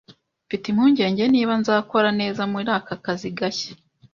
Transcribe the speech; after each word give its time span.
Mfite 0.45 0.65
impungenge 0.69 1.23
niba 1.33 1.53
nzakora 1.61 2.09
neza 2.19 2.41
muri 2.51 2.67
aka 2.77 2.95
kazi 3.05 3.29
gashya. 3.37 3.71